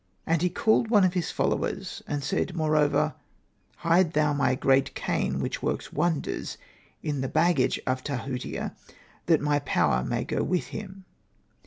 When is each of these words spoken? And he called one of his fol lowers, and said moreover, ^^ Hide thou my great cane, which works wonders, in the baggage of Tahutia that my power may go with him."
And 0.25 0.41
he 0.41 0.49
called 0.49 0.89
one 0.89 1.03
of 1.03 1.13
his 1.13 1.29
fol 1.29 1.49
lowers, 1.49 2.01
and 2.07 2.23
said 2.23 2.55
moreover, 2.55 3.13
^^ 3.15 3.15
Hide 3.81 4.13
thou 4.13 4.33
my 4.33 4.55
great 4.55 4.95
cane, 4.95 5.39
which 5.39 5.61
works 5.61 5.93
wonders, 5.93 6.57
in 7.03 7.21
the 7.21 7.27
baggage 7.29 7.79
of 7.85 8.03
Tahutia 8.03 8.75
that 9.27 9.41
my 9.41 9.59
power 9.59 10.03
may 10.03 10.23
go 10.23 10.41
with 10.41 10.69
him." 10.69 11.05